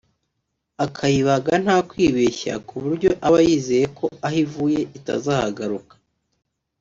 akayibaga 0.85 1.53
nta 1.63 1.77
kwibeshya 1.89 2.53
ku 2.67 2.75
buryo 2.83 3.09
aba 3.27 3.39
yizeye 3.47 3.85
ko 3.97 4.05
aho 4.25 4.37
ivuye 4.43 4.79
itazahagaruka 4.97 5.93